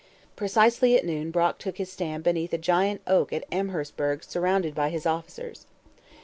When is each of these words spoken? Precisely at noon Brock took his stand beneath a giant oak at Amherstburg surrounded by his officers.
Precisely 0.35 0.97
at 0.97 1.05
noon 1.05 1.29
Brock 1.29 1.59
took 1.59 1.77
his 1.77 1.91
stand 1.91 2.23
beneath 2.23 2.51
a 2.53 2.57
giant 2.57 3.01
oak 3.05 3.31
at 3.31 3.45
Amherstburg 3.51 4.23
surrounded 4.23 4.73
by 4.73 4.89
his 4.89 5.05
officers. 5.05 5.67